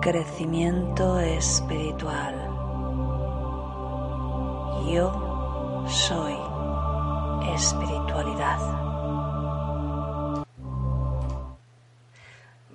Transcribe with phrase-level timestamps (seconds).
[0.00, 2.34] Crecimiento espiritual.
[4.88, 6.36] Yo soy
[7.56, 8.58] espiritualidad.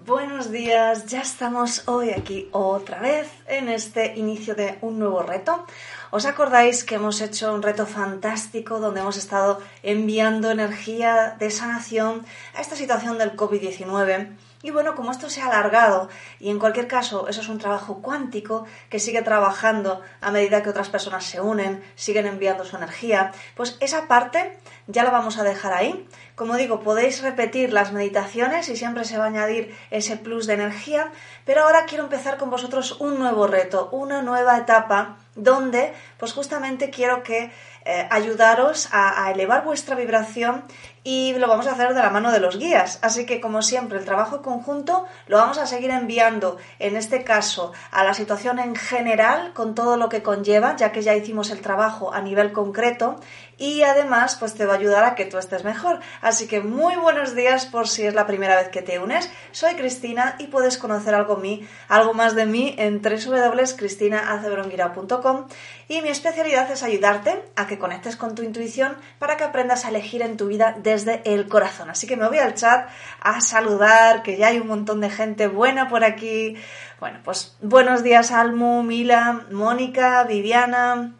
[0.05, 5.65] Buenos días, ya estamos hoy aquí otra vez en este inicio de un nuevo reto.
[6.11, 12.25] ¿Os acordáis que hemos hecho un reto fantástico donde hemos estado enviando energía de sanación
[12.55, 14.35] a esta situación del COVID-19?
[14.63, 16.07] Y bueno, como esto se ha alargado
[16.39, 20.69] y en cualquier caso eso es un trabajo cuántico que sigue trabajando a medida que
[20.69, 25.43] otras personas se unen, siguen enviando su energía, pues esa parte ya la vamos a
[25.43, 26.07] dejar ahí.
[26.35, 30.53] Como digo, podéis repetir las meditaciones y siempre se va a añadir ese plus de
[30.53, 31.11] energía,
[31.45, 36.89] pero ahora quiero empezar con vosotros un nuevo reto, una nueva etapa donde pues justamente
[36.89, 37.51] quiero que
[37.85, 40.63] eh, ayudaros a, elevar vuestra vibración
[41.03, 42.99] y lo vamos a hacer de la mano de los guías.
[43.01, 47.73] Así que, como siempre, el trabajo conjunto lo vamos a seguir enviando, en este caso,
[47.91, 51.59] a la situación en general, con todo lo que conlleva, ya que ya hicimos el
[51.59, 53.19] trabajo a nivel concreto
[53.57, 55.99] y además, pues te va a ayudar a que tú estés mejor.
[56.21, 59.29] Así que muy buenos días por si es la primera vez que te unes.
[59.51, 65.47] Soy Cristina y puedes conocer algo, mí, algo más de mí en www.cristinacebronguira.com
[65.87, 69.89] y mi especialidad es ayudarte a que conectes con tu intuición para que aprendas a
[69.89, 71.89] elegir en tu vida desde el corazón.
[71.89, 72.89] Así que me voy al chat
[73.21, 76.55] a saludar, que ya hay un montón de gente buena por aquí.
[76.99, 81.13] Bueno, pues buenos días Almu, Mila, Mónica, Viviana,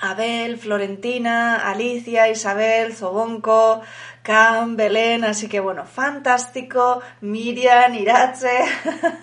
[0.00, 3.82] Abel, Florentina, Alicia, Isabel, Zobonco,
[4.22, 8.58] Cam, Belén, así que bueno, fantástico, Miriam, Irache,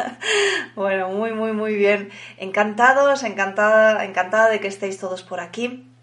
[0.76, 5.97] bueno, muy, muy, muy bien, encantados, encantada, encantada de que estéis todos por aquí.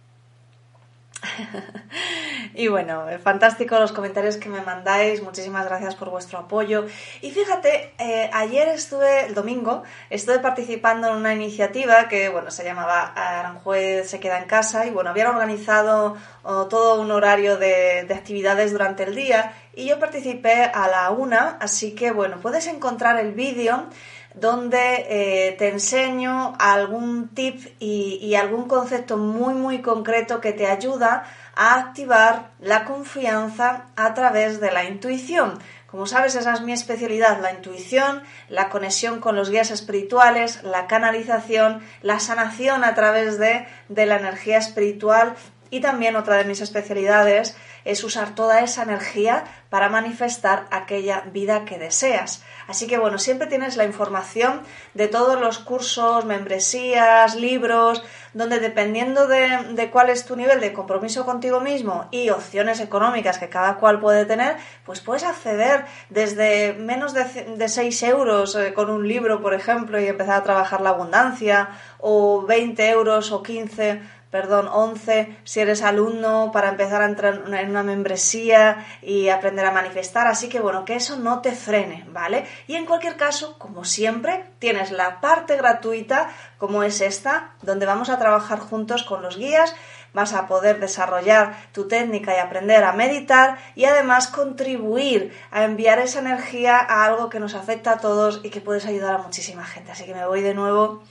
[2.54, 6.86] y bueno, fantástico los comentarios que me mandáis, muchísimas gracias por vuestro apoyo.
[7.22, 12.64] Y fíjate, eh, ayer estuve, el domingo, estuve participando en una iniciativa que, bueno, se
[12.64, 18.14] llamaba Aranjuez se queda en casa y, bueno, habían organizado todo un horario de, de
[18.14, 23.18] actividades durante el día y yo participé a la una, así que, bueno, puedes encontrar
[23.18, 23.88] el vídeo
[24.34, 31.24] donde eh, te enseño algún tip y, algún concepto muy muy concreto que te ayuda
[31.54, 35.58] a activar la confianza a través de la intuición.
[35.86, 40.88] Como sabes, esa es mi especialidad, la intuición, la conexión con los guías espirituales, la
[40.88, 45.36] canalización, la sanación a través de, de la energía espiritual
[45.70, 51.64] y también otra de mis especialidades es usar toda esa energía para manifestar aquella vida
[51.64, 52.42] que deseas.
[52.66, 54.62] Así que bueno, siempre tienes la información
[54.94, 58.02] de todos los cursos, membresías, libros,
[58.32, 63.48] donde dependiendo de, cuál es tu nivel de compromiso contigo mismo y opciones económicas que
[63.48, 68.90] cada cual puede tener, pues puedes acceder desde menos de, de 6 euros eh, con
[68.90, 71.68] un libro, por ejemplo, y empezar a trabajar la abundancia,
[71.98, 74.00] o 20 euros o 15
[74.34, 79.70] perdón, 11 si eres alumno para empezar a entrar en una membresía y aprender a
[79.70, 80.26] manifestar.
[80.26, 82.44] Así que bueno, que eso no te frene, ¿vale?
[82.66, 88.10] Y en cualquier caso, como siempre, tienes la parte gratuita, como es esta, donde vamos
[88.10, 89.72] a trabajar juntos con los guías
[90.12, 95.98] vas a poder desarrollar tu técnica y aprender a meditar y además contribuir a enviar
[95.98, 99.64] esa energía a algo que nos afecta a todos y que puedes ayudar a muchísima
[99.64, 99.90] gente.
[99.90, 101.02] Así que me voy de nuevo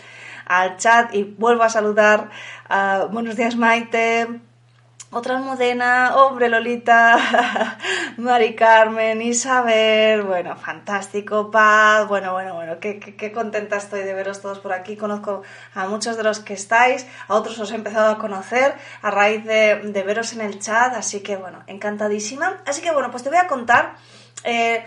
[0.46, 2.30] al chat y vuelvo a saludar.
[2.70, 4.42] a buenos días, Maite.
[5.16, 7.78] Otra Modena, hombre Lolita,
[8.18, 14.42] Mari Carmen, Isabel, bueno, fantástico, Paz, bueno, bueno, bueno, qué, qué, contenta estoy de veros
[14.42, 14.98] todos por aquí.
[14.98, 15.44] Conozco
[15.76, 18.74] a muchos de los que estáis, a otros os he empezado a conocer
[19.04, 22.64] a raíz de, de veros en el chat, así que bueno, encantadísima.
[22.66, 23.98] Así que bueno, pues te voy a contar.
[24.44, 24.84] Eh,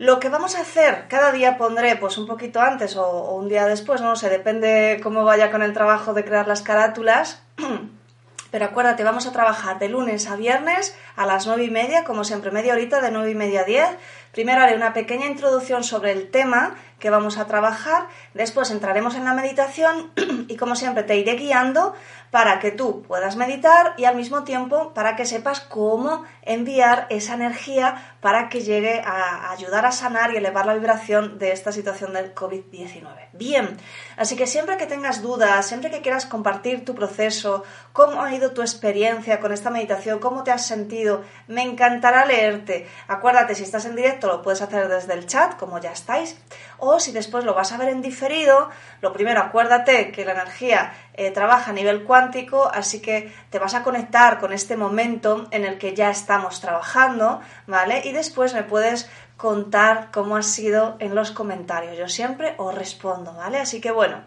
[0.00, 3.66] lo que vamos a hacer, cada día pondré pues un poquito antes o, un día
[3.66, 7.42] después, no sé, depende cómo vaya con el trabajo de crear las carátulas.
[8.50, 12.24] Pero acuérdate, vamos a trabajar de lunes a viernes a las nueve y media, como
[12.24, 13.88] siempre, media horita de nueve y media a diez.
[14.32, 18.06] Primero haré una pequeña introducción sobre el tema que vamos a trabajar.
[18.34, 20.12] Después entraremos en la meditación
[20.48, 21.94] y como siempre te iré guiando
[22.30, 27.34] para que tú puedas meditar y al mismo tiempo para que sepas cómo enviar esa
[27.34, 32.12] energía para que llegue a ayudar a sanar y elevar la vibración de esta situación
[32.12, 33.30] del COVID-19.
[33.32, 33.76] Bien,
[34.16, 38.52] así que siempre que tengas dudas, siempre que quieras compartir tu proceso, cómo ha ido
[38.52, 42.86] tu experiencia con esta meditación, cómo te has sentido, me encantará leerte.
[43.08, 46.40] Acuérdate, si estás en directo lo puedes hacer desde el chat, como ya estáis,
[46.78, 48.70] o si después lo vas a ver en diferido,
[49.02, 53.74] lo primero, acuérdate que la energía eh, trabaja a nivel cuántico, así que te vas
[53.74, 58.02] a conectar con este momento en el que ya estamos trabajando, ¿vale?
[58.04, 61.96] Y después me puedes contar cómo ha sido en los comentarios.
[61.96, 63.58] Yo siempre os respondo, ¿vale?
[63.58, 64.22] Así que bueno,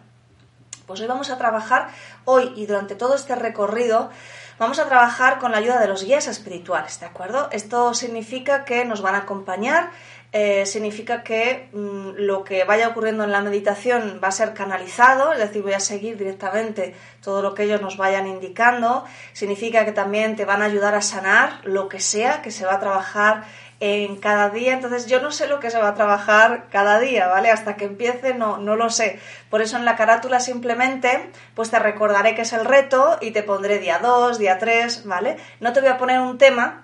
[0.86, 1.88] pues hoy vamos a trabajar,
[2.24, 4.10] hoy y durante todo este recorrido,
[4.58, 7.48] vamos a trabajar con la ayuda de los guías espirituales, ¿de acuerdo?
[7.52, 9.90] Esto significa que nos van a acompañar
[10.36, 15.32] eh, significa que mm, lo que vaya ocurriendo en la meditación va a ser canalizado,
[15.32, 19.04] es decir, voy a seguir directamente todo lo que ellos nos vayan indicando.
[19.32, 22.74] Significa que también te van a ayudar a sanar lo que sea que se va
[22.74, 23.44] a trabajar
[23.78, 24.72] en cada día.
[24.72, 27.52] Entonces yo no sé lo que se va a trabajar cada día, ¿vale?
[27.52, 29.20] Hasta que empiece no, no lo sé.
[29.50, 33.44] Por eso en la carátula simplemente pues te recordaré que es el reto y te
[33.44, 35.36] pondré día 2, día 3, ¿vale?
[35.60, 36.83] No te voy a poner un tema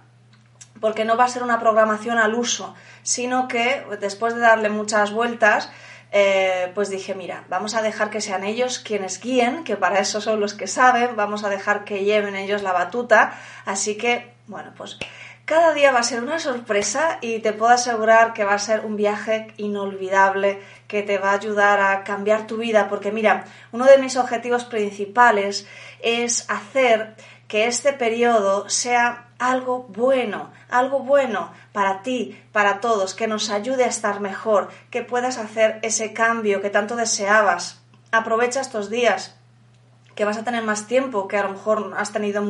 [0.80, 5.12] porque no va a ser una programación al uso, sino que después de darle muchas
[5.12, 5.70] vueltas,
[6.12, 10.20] eh, pues dije, mira, vamos a dejar que sean ellos quienes guíen, que para eso
[10.20, 14.72] son los que saben, vamos a dejar que lleven ellos la batuta, así que, bueno,
[14.76, 14.98] pues
[15.44, 18.84] cada día va a ser una sorpresa y te puedo asegurar que va a ser
[18.84, 23.84] un viaje inolvidable que te va a ayudar a cambiar tu vida, porque mira, uno
[23.84, 25.66] de mis objetivos principales
[26.02, 27.14] es hacer
[27.50, 33.82] que este periodo sea algo bueno, algo bueno para ti, para todos, que nos ayude
[33.82, 37.82] a estar mejor, que puedas hacer ese cambio que tanto deseabas.
[38.12, 39.36] Aprovecha estos días,
[40.20, 42.44] que vas a tener más tiempo que a lo mejor has tenido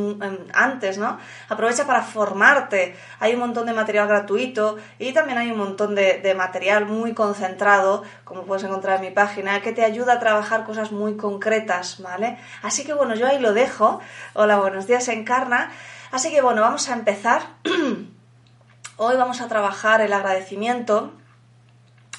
[0.52, 1.20] antes, ¿no?
[1.49, 2.96] Aprovecha para formarte.
[3.20, 7.14] Hay un montón de material gratuito y también hay un montón de, de, material muy
[7.14, 12.02] concentrado, como puedes encontrar en mi página, que te ayuda a trabajar cosas muy concretas,
[12.02, 12.38] ¿vale?
[12.61, 14.00] Así que bueno, yo ahí lo dejo.
[14.32, 15.70] Hola, buenos días, Encarna.
[16.11, 17.43] Así que bueno, vamos a empezar.
[18.96, 21.12] Hoy vamos a trabajar el agradecimiento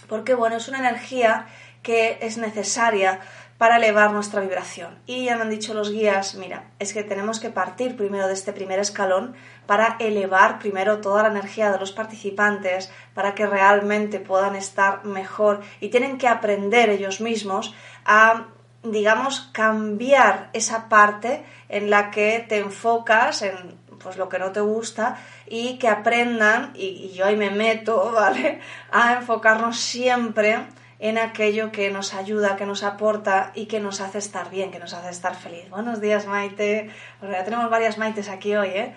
[0.07, 1.47] porque bueno, es una energía
[1.83, 3.19] que es necesaria
[3.61, 4.97] para elevar nuestra vibración.
[5.05, 8.33] Y ya me han dicho los guías, mira, es que tenemos que partir primero de
[8.33, 9.35] este primer escalón
[9.67, 15.61] para elevar primero toda la energía de los participantes, para que realmente puedan estar mejor
[15.79, 18.47] y tienen que aprender ellos mismos a
[18.81, 24.61] digamos, cambiar esa parte en la que te enfocas en pues lo que no te
[24.61, 28.59] gusta y que aprendan, y, yo ahí me meto, ¿vale?
[28.91, 30.65] A enfocarnos siempre
[31.01, 34.77] en aquello que nos ayuda, que nos aporta y que nos hace estar bien, que
[34.79, 35.67] nos hace estar feliz.
[35.71, 36.91] Buenos días, Maite.
[37.19, 38.95] Bueno, ya tenemos varias Maites aquí hoy, ¿eh?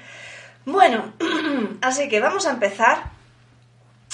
[0.67, 1.15] Bueno,
[1.81, 3.15] así que vamos a empezar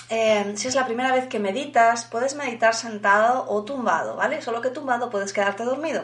[0.09, 4.41] eh, si es la primera vez que meditas, puedes meditar sentado o tumbado, ¿vale?
[4.41, 6.03] Solo que tumbado puedes quedarte dormido.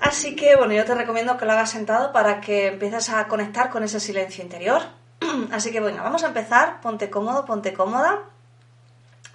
[0.00, 3.68] Así que, bueno, yo te recomiendo que lo hagas sentado para que empieces a conectar
[3.68, 4.82] con ese silencio interior.
[5.52, 6.80] Así que, bueno, vamos a empezar.
[6.80, 8.31] Ponte cómodo, ponte cómoda.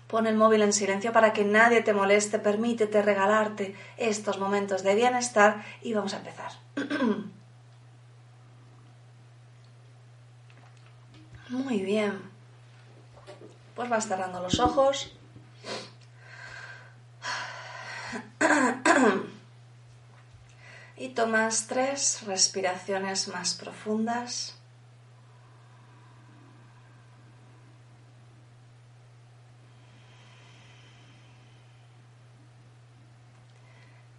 [0.07, 2.39] Pon el móvil en silencio para que nadie te moleste.
[2.39, 6.51] Permítete regalarte estos momentos de bienestar y vamos a empezar.
[11.50, 12.38] Muy bien
[13.77, 15.13] pues vas cerrando los ojos.
[20.99, 24.56] Y tomas tres respiraciones más profundas.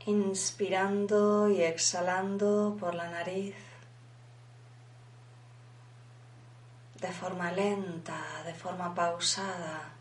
[0.08, 3.54] Inspirando y exhalando por la nariz.
[7.00, 9.92] de forma lenta, de forma pausada.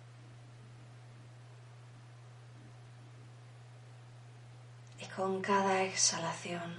[4.99, 6.73] Y con cada exhalación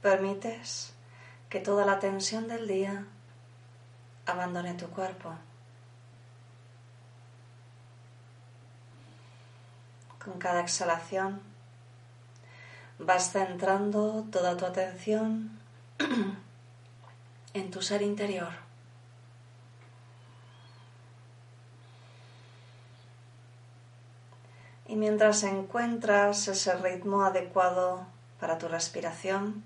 [0.00, 0.94] permites
[1.48, 3.06] que toda la tensión del día
[4.26, 5.34] abandone tu cuerpo.
[10.24, 11.53] Con cada exhalación
[12.98, 15.58] vas centrando toda tu atención
[17.54, 18.64] en tu ser interior.
[24.86, 28.06] Y mientras encuentras ese ritmo adecuado
[28.38, 29.64] para tu respiración,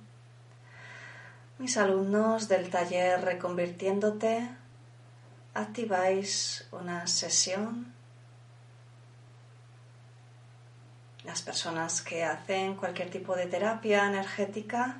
[1.58, 4.48] mis alumnos del taller Reconvirtiéndote
[5.54, 7.97] activáis una sesión
[11.28, 14.96] Las personas que hacen cualquier tipo de terapia energética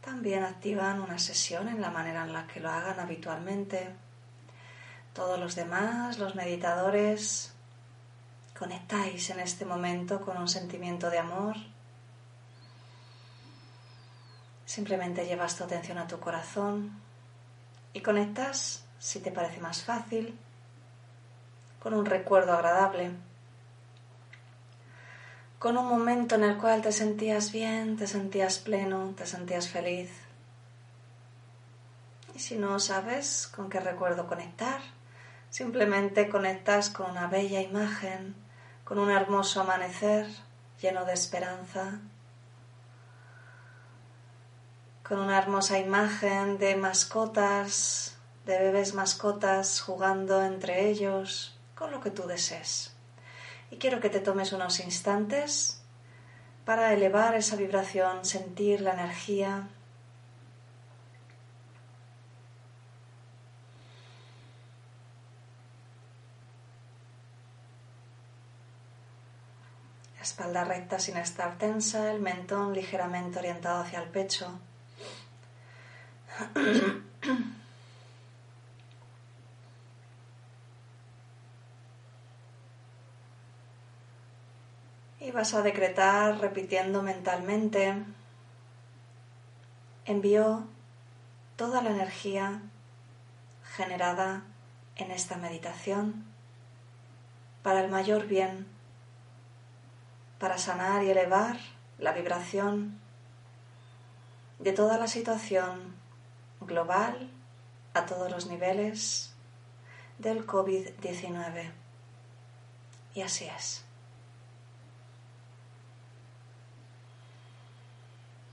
[0.00, 3.88] también activan una sesión en la manera en la que lo hagan habitualmente.
[5.14, 7.52] Todos los demás, los meditadores,
[8.58, 11.54] conectáis en este momento con un sentimiento de amor.
[14.66, 17.00] Simplemente llevas tu atención a tu corazón
[17.92, 20.36] y conectas, si te parece más fácil,
[21.80, 23.12] con un recuerdo agradable,
[25.60, 30.10] con un momento en el cual te sentías bien, te sentías pleno, te sentías feliz.
[32.34, 34.80] Y si no sabes con qué recuerdo conectar,
[35.50, 38.34] simplemente conectas con una bella imagen,
[38.84, 40.26] con un hermoso amanecer
[40.80, 42.00] lleno de esperanza,
[45.06, 52.10] con una hermosa imagen de mascotas, de bebés mascotas jugando entre ellos, con lo que
[52.10, 52.94] tú desees.
[53.70, 55.80] Y quiero que te tomes unos instantes
[56.64, 59.68] para elevar esa vibración, sentir la energía.
[70.16, 74.60] La espalda recta sin estar tensa, el mentón ligeramente orientado hacia el pecho.
[85.32, 88.04] Vas a decretar repitiendo mentalmente,
[90.04, 90.64] envío
[91.56, 92.62] toda la energía
[93.76, 94.42] generada
[94.96, 96.24] en esta meditación
[97.62, 98.66] para el mayor bien,
[100.38, 101.58] para sanar y elevar
[101.98, 102.98] la vibración
[104.58, 105.94] de toda la situación
[106.60, 107.30] global
[107.94, 109.32] a todos los niveles
[110.18, 111.70] del COVID-19.
[113.14, 113.84] Y así es.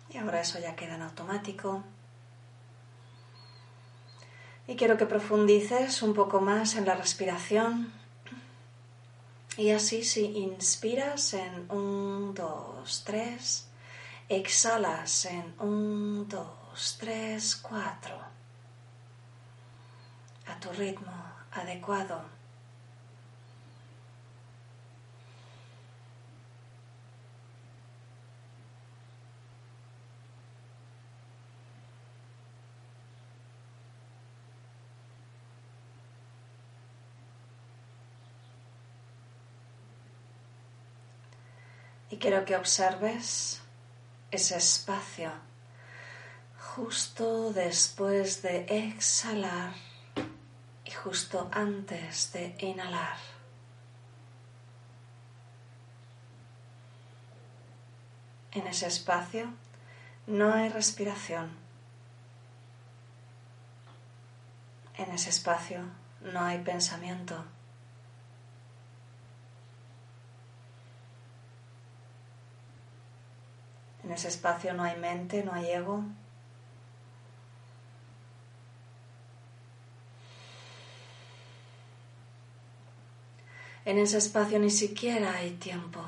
[0.10, 1.84] Y ahora eso ya queda en automático.
[4.68, 7.94] Y quiero que profundices un poco más en la respiración.
[9.58, 13.68] Y así si inspiras en un, dos, tres,
[14.30, 18.18] exhalas en un, dos, tres, cuatro.
[20.48, 21.12] A tu ritmo
[21.52, 22.37] adecuado.
[42.20, 43.62] Quiero que observes
[44.32, 45.32] ese espacio
[46.76, 49.74] justo después de exhalar
[50.84, 53.18] y justo antes de inhalar.
[58.52, 59.54] En ese espacio
[60.26, 61.52] no hay respiración.
[64.96, 65.82] En ese espacio
[66.22, 67.46] no hay pensamiento.
[74.08, 76.02] En ese espacio no hay mente, no hay ego.
[83.84, 86.00] En ese espacio ni siquiera hay tiempo.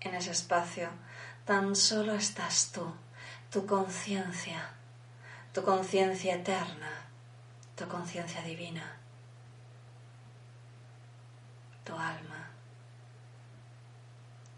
[0.00, 0.88] En ese espacio
[1.44, 2.92] tan solo estás tú,
[3.52, 4.70] tu conciencia,
[5.54, 7.06] tu conciencia eterna,
[7.76, 8.99] tu conciencia divina
[11.90, 12.48] tu alma,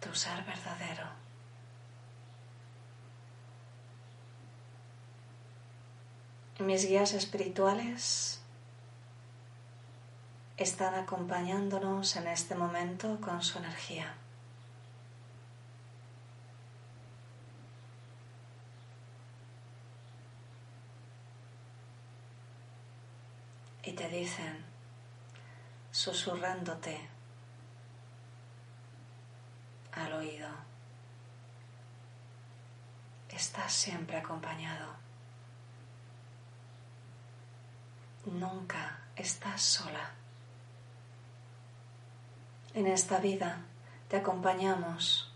[0.01, 1.07] tu ser verdadero.
[6.59, 8.43] Mis guías espirituales
[10.59, 14.15] están acompañándonos en este momento con su energía.
[23.85, 24.65] Y te dicen,
[25.91, 27.22] susurrándote
[29.93, 30.49] al oído.
[33.29, 34.95] Estás siempre acompañado.
[38.27, 40.13] Nunca estás sola.
[42.75, 43.61] En esta vida
[44.09, 45.33] te acompañamos,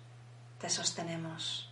[0.61, 1.71] te sostenemos.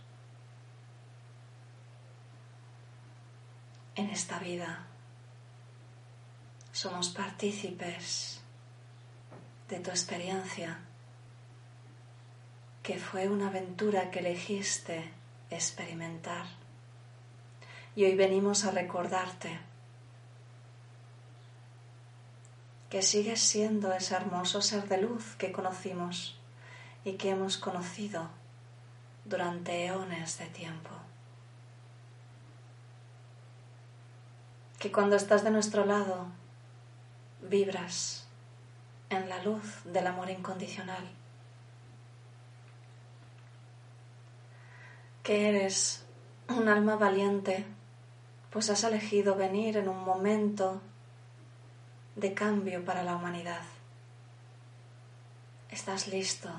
[3.95, 4.85] En esta vida
[6.71, 8.41] somos partícipes
[9.69, 10.84] de tu experiencia
[12.85, 15.11] que fue una aventura que elegiste
[15.49, 16.45] experimentar.
[17.95, 19.57] Y hoy venimos a recordarte
[22.91, 26.37] que sigues siendo ese hermoso ser de luz que conocimos
[27.03, 28.29] y que hemos conocido
[29.25, 30.91] durante eones de tiempo.
[34.77, 36.27] Que cuando estás de nuestro lado
[37.41, 38.27] vibras
[39.09, 41.24] en la luz del amor incondicional.
[45.25, 46.05] Que eres
[46.49, 47.65] un alma valiente,
[48.51, 50.83] pues has elegido venir en un momento
[52.15, 53.63] de cambio para la humanidad.
[55.71, 56.51] Estás listo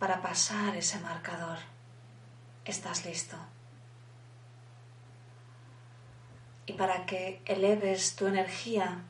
[0.00, 1.58] para pasar ese marcador.
[2.64, 3.36] Estás listo.
[6.66, 9.04] Y para que eleves tu energía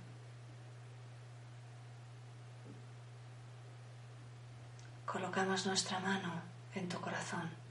[5.06, 6.42] colocamos nuestra mano
[6.74, 7.61] en tu corazón.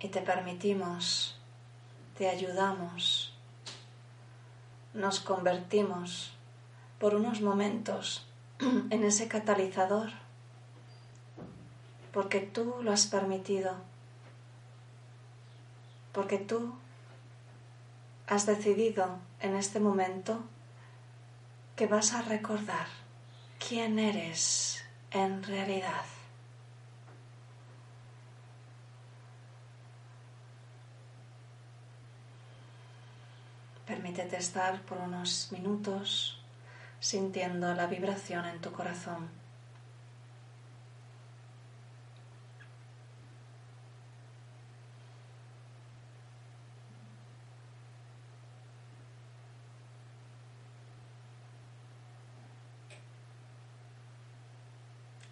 [0.00, 1.36] Y te permitimos,
[2.16, 3.34] te ayudamos,
[4.94, 6.32] nos convertimos
[6.98, 8.26] por unos momentos
[8.58, 10.10] en ese catalizador,
[12.12, 13.76] porque tú lo has permitido,
[16.12, 16.74] porque tú
[18.26, 20.42] has decidido en este momento
[21.76, 22.86] que vas a recordar
[23.58, 26.17] quién eres en realidad.
[33.88, 36.38] Permítete estar por unos minutos
[37.00, 39.30] sintiendo la vibración en tu corazón.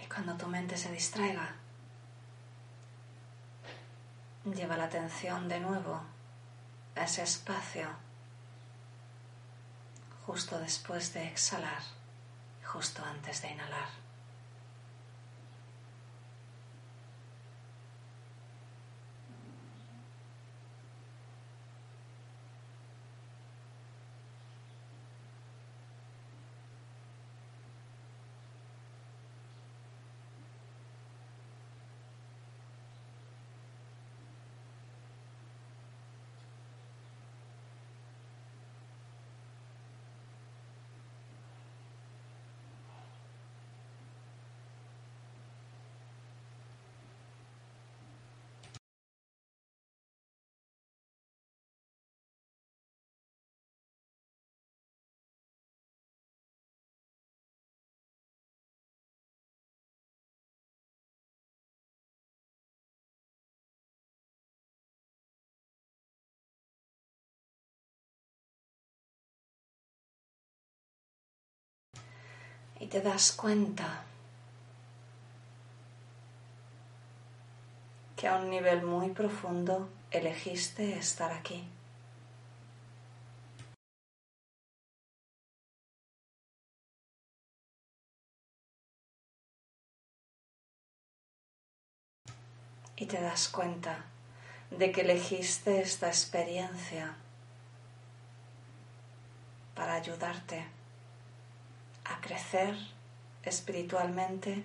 [0.08, 1.56] Cuando tu mente se distraiga,
[4.46, 6.00] lleva la atención de nuevo
[6.94, 8.05] a ese espacio
[10.26, 11.82] justo después de exhalar,
[12.64, 14.05] justo antes de inhalar.
[72.78, 74.04] Y te das cuenta
[78.16, 81.68] que a un nivel muy profundo elegiste estar aquí.
[92.98, 94.06] Y te das cuenta
[94.70, 97.14] de que elegiste esta experiencia
[99.74, 100.64] para ayudarte
[102.10, 102.76] a crecer
[103.42, 104.64] espiritualmente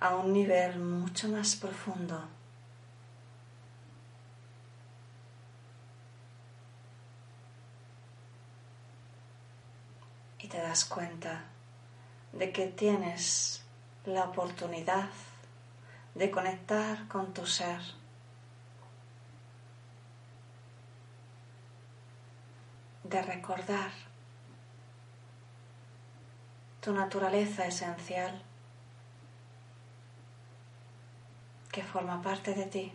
[0.00, 2.28] a un nivel mucho más profundo.
[10.38, 11.44] Y te das cuenta
[12.32, 13.62] de que tienes
[14.04, 15.08] la oportunidad
[16.14, 17.80] de conectar con tu ser.
[23.04, 23.90] de recordar
[26.82, 28.42] tu naturaleza esencial
[31.70, 32.92] que forma parte de ti,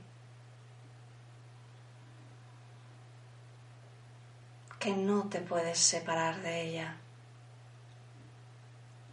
[4.78, 6.98] que no te puedes separar de ella,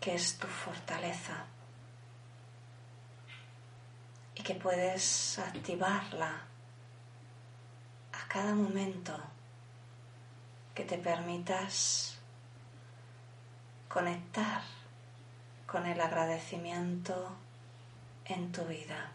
[0.01, 1.45] que es tu fortaleza
[4.35, 6.33] y que puedes activarla
[8.13, 9.17] a cada momento
[10.75, 12.14] que te permitas
[13.95, 14.61] conectar
[15.69, 17.31] con el agradecimiento
[18.25, 19.13] en tu vida.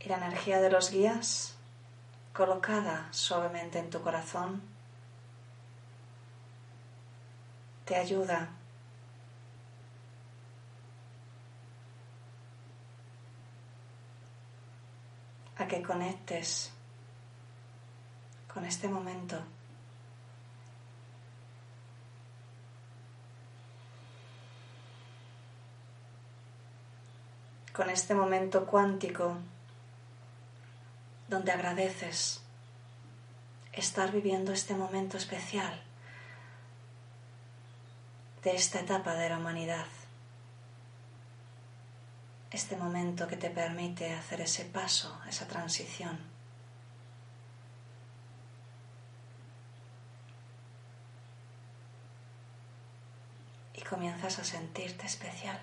[0.00, 1.54] Y la energía de los guías
[2.34, 4.60] colocada suavemente en tu corazón
[7.86, 8.57] te ayuda
[15.58, 16.70] a que conectes
[18.52, 19.42] con este momento.
[27.78, 29.36] con este momento cuántico
[31.28, 32.40] donde agradeces
[33.72, 35.80] estar viviendo este momento especial
[38.42, 39.86] de esta etapa de la humanidad.
[42.50, 46.18] Este momento que te permite hacer ese paso, esa transición.
[53.74, 55.60] Y comienzas a sentirte especial.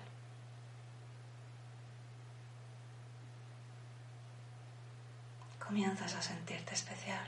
[5.66, 7.26] comienzas a sentirte especial,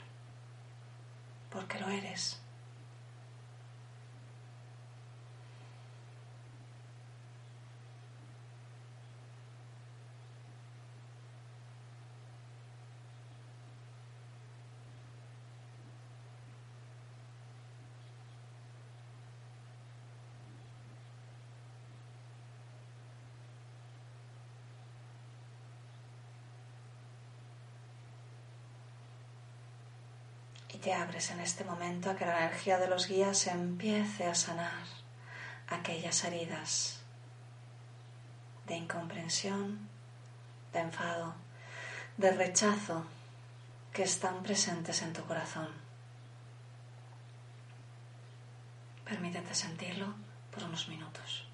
[1.50, 2.40] porque lo eres.
[30.77, 34.84] y abres en este momento a que la energía de los guías empiece a sanar
[35.68, 37.00] aquellas heridas
[38.66, 39.88] de incomprensión,
[40.72, 41.34] de enfado,
[42.16, 43.04] de rechazo
[43.92, 45.68] que están presentes en tu corazón.
[49.04, 50.14] Permítete sentirlo
[50.52, 51.47] por unos minutos.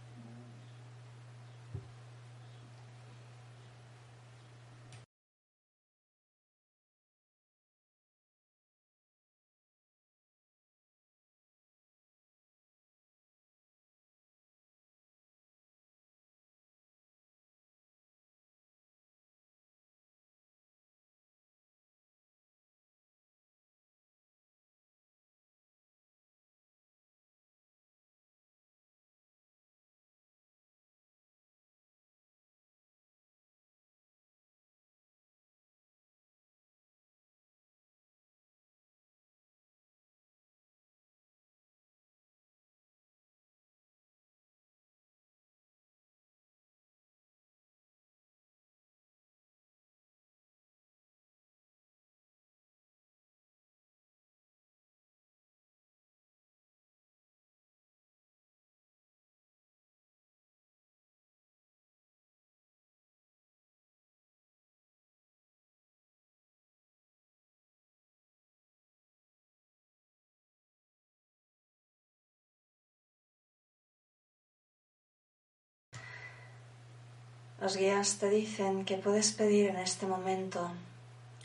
[77.65, 80.71] Los guías te dicen que puedes pedir en este momento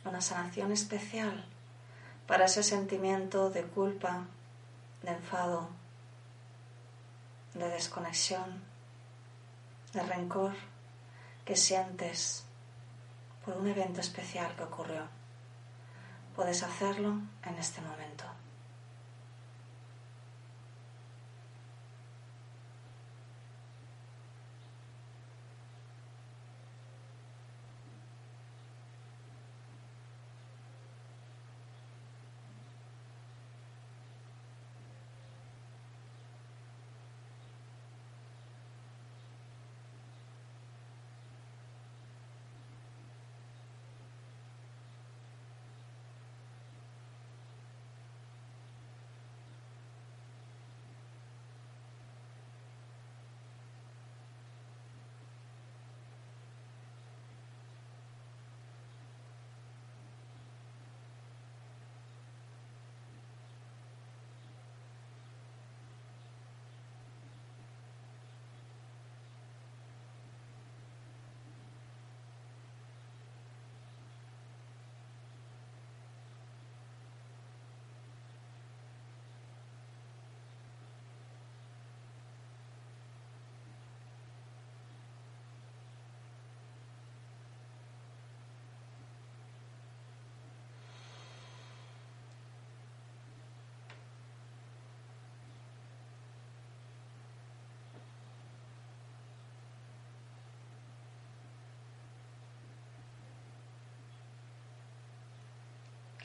[0.03, 1.45] una sanación especial
[2.27, 4.25] para ese sentimiento de culpa,
[5.01, 5.69] de enfado,
[7.53, 8.61] de desconexión,
[9.93, 10.55] de rencor
[11.45, 12.43] que sientes
[13.45, 15.03] por un evento especial que ocurrió.
[16.35, 17.13] Puedes hacerlo
[17.45, 18.25] en este momento.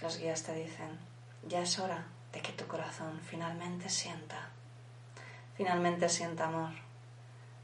[0.05, 0.99] Los guías te dicen,
[1.49, 4.51] ya es hora de que tu corazón finalmente sienta
[5.57, 6.73] finalmente sienta amor,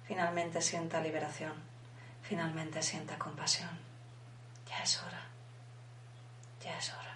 [0.07, 1.53] finalmente sienta liberación,
[2.23, 3.69] finalmente sienta compasión.
[4.67, 5.27] Ya es hora,
[6.65, 7.11] ya es hora.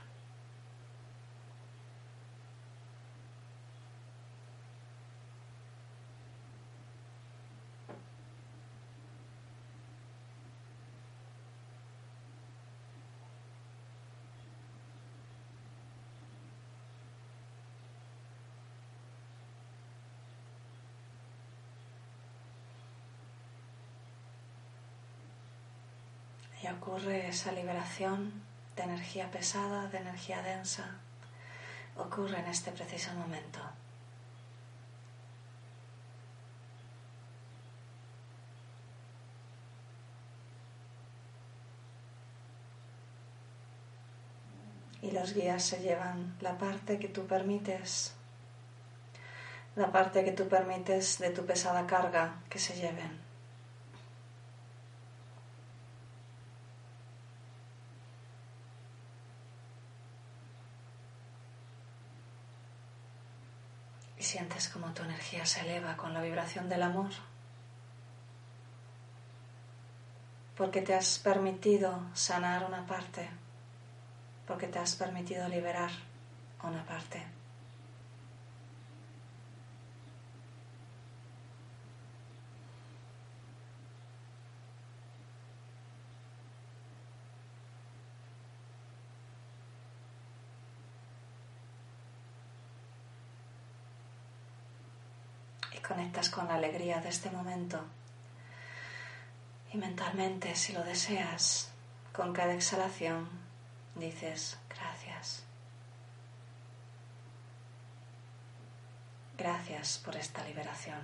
[26.65, 28.43] y ocurre esa liberación
[28.77, 30.99] de energía pesada, de energía densa,
[31.97, 33.61] ocurre en este preciso momento.
[45.01, 48.15] Y los guías se llevan la parte que tú permites,
[49.75, 53.24] la parte que tú permites de tu pesada carga que se lleven.
[64.35, 67.13] Sientes como tu energía se eleva con la vibración del amor.
[70.57, 73.31] Porque te has permitido sanar una parte,
[74.45, 75.93] porque te has permitido liberar
[76.65, 77.34] una parte.
[95.79, 97.85] Conectas con la alegría de este momento.
[99.73, 101.73] Y mentalmente, si lo deseas,
[102.13, 103.29] con cada exhalación
[103.97, 105.45] dices gracias.
[109.37, 111.01] Gracias por esta liberación.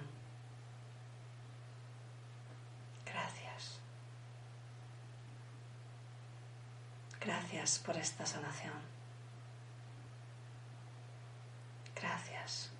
[3.04, 3.80] Gracias.
[7.20, 8.80] Gracias por esta sanación.
[11.94, 12.70] Gracias.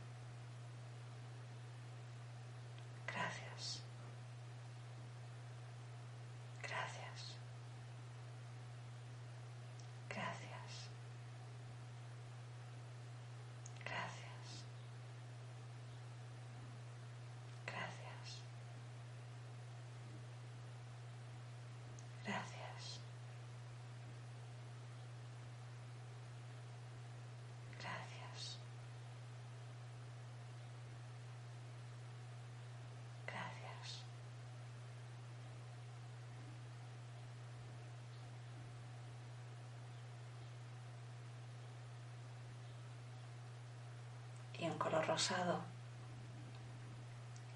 [44.61, 45.61] y un color rosado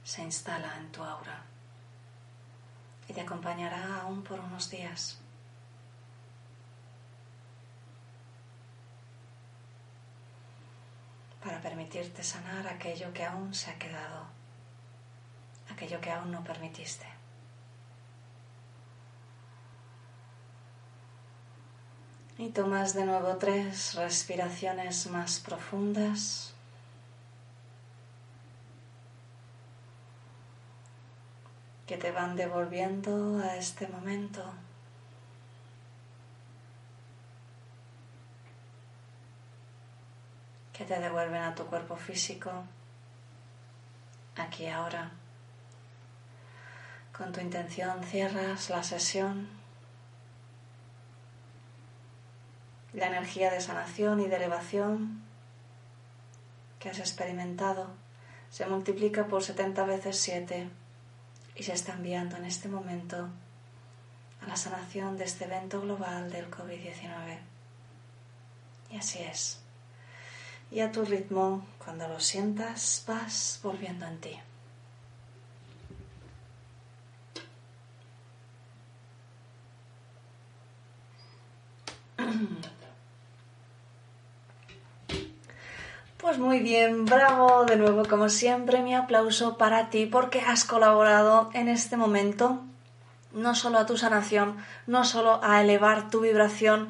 [0.02, 1.42] se instala en tu aura
[3.08, 5.20] y te acompañará aún por unos días.
[11.42, 14.24] para permitirte sanar aquello que aún se ha quedado,
[15.70, 17.06] aquello que aún no permitiste.
[22.38, 26.53] Y tomas de nuevo tres respiraciones más profundas.
[31.86, 34.42] Que te van devolviendo a este momento.
[40.74, 42.50] que te devuelven a tu cuerpo físico,
[44.34, 45.12] aquí ahora.
[47.16, 49.48] Con tu intención cierras la sesión.
[52.92, 55.22] La energía de sanación y de elevación
[56.80, 57.86] que has experimentado
[58.50, 60.68] se multiplica por 70 veces 7
[61.56, 63.28] y se está enviando en este momento
[64.42, 67.38] a la sanación de este evento global del COVID-19.
[68.90, 69.60] Y así es.
[70.70, 74.38] Y a tu ritmo, cuando lo sientas, vas volviendo en ti.
[86.24, 87.66] Pues muy bien, bravo.
[87.66, 92.62] De nuevo, como siempre, mi aplauso para ti porque has colaborado en este momento
[93.34, 94.56] no solo a tu sanación,
[94.86, 96.88] no solo a elevar tu vibración,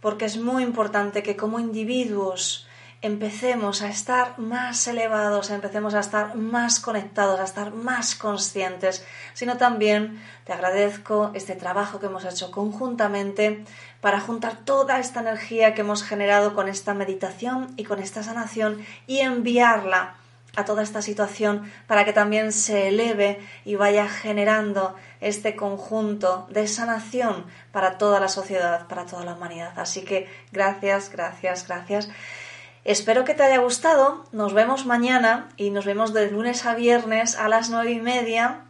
[0.00, 2.68] porque es muy importante que como individuos
[3.02, 9.56] empecemos a estar más elevados, empecemos a estar más conectados, a estar más conscientes, sino
[9.56, 13.64] también te agradezco este trabajo que hemos hecho conjuntamente
[14.06, 18.86] para juntar toda esta energía que hemos generado con esta meditación y con esta sanación
[19.08, 20.14] y enviarla
[20.54, 26.68] a toda esta situación para que también se eleve y vaya generando este conjunto de
[26.68, 29.76] sanación para toda la sociedad, para toda la humanidad.
[29.76, 32.08] Así que gracias, gracias, gracias.
[32.84, 34.24] Espero que te haya gustado.
[34.30, 38.65] Nos vemos mañana y nos vemos de lunes a viernes a las nueve y media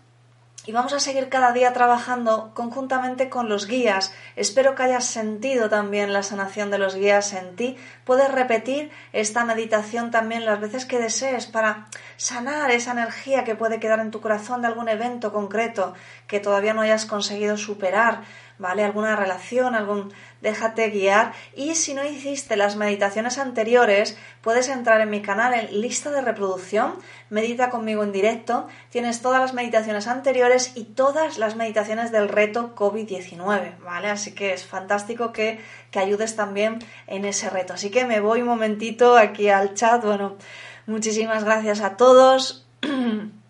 [0.66, 4.12] y vamos a seguir cada día trabajando conjuntamente con los guías.
[4.34, 7.76] Espero que hayas sentido también la sanación de los guías en ti.
[8.04, 13.78] Puedes repetir esta meditación también las veces que desees para sanar esa energía que puede
[13.78, 15.94] quedar en tu corazón de algún evento concreto
[16.26, 18.22] que todavía no hayas conseguido superar
[18.58, 18.84] ¿vale?
[18.84, 25.10] Alguna relación, algún déjate guiar y si no hiciste las meditaciones anteriores, puedes entrar en
[25.10, 26.94] mi canal en lista de reproducción,
[27.30, 32.74] medita conmigo en directo, tienes todas las meditaciones anteriores y todas las meditaciones del reto
[32.74, 34.10] COVID-19, ¿vale?
[34.10, 37.74] Así que es fantástico que, que ayudes también en ese reto.
[37.74, 40.36] Así que me voy un momentito aquí al chat, bueno,
[40.86, 42.66] muchísimas gracias a todos.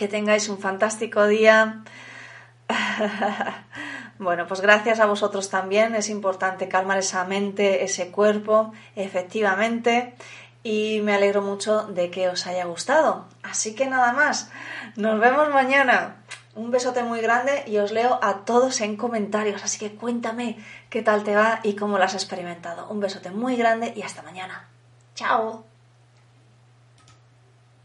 [0.00, 1.82] que tengáis un fantástico día.
[4.20, 5.94] Bueno, pues gracias a vosotros también.
[5.94, 10.14] Es importante calmar esa mente, ese cuerpo, efectivamente.
[10.62, 13.24] Y me alegro mucho de que os haya gustado.
[13.42, 14.50] Así que nada más.
[14.94, 16.16] Nos vemos mañana.
[16.54, 19.64] Un besote muy grande y os leo a todos en comentarios.
[19.64, 20.58] Así que cuéntame
[20.90, 22.88] qué tal te va y cómo lo has experimentado.
[22.90, 24.68] Un besote muy grande y hasta mañana.
[25.14, 25.69] Chao.